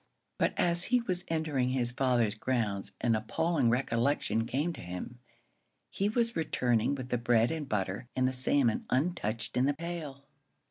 [0.39, 5.19] But as he was entering his father's grounds an appalling recollection came to him.
[5.91, 10.25] He was returning with the bread and butter and the salmon untouched in the pail!